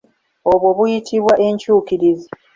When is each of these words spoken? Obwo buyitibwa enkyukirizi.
Obwo 0.51 0.67
buyitibwa 0.77 1.33
enkyukirizi. 1.47 2.27